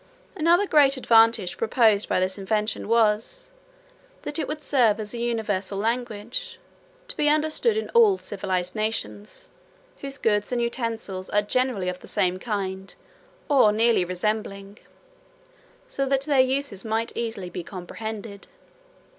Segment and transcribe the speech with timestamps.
[0.35, 3.51] Another great advantage proposed by this invention was,
[4.23, 6.57] that it would serve as a universal language,
[7.07, 9.47] to be understood in all civilised nations,
[9.99, 12.95] whose goods and utensils are generally of the same kind,
[13.47, 14.79] or nearly resembling,
[15.87, 18.47] so that their uses might easily be comprehended.